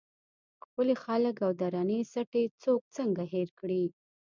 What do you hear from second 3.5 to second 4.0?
کړي.